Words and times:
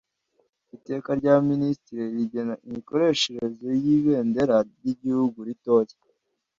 iteka 0.77 1.09
rya 1.19 1.35
minisitiri 1.49 2.03
rigena 2.15 2.55
imikoreshereze 2.67 3.69
y 3.83 3.85
ibendera 3.97 4.57
ry 4.77 4.85
igihugu 4.93 5.37
ritoya 5.47 5.95